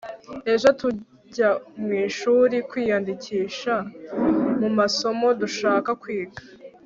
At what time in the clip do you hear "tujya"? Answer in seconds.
0.79-1.49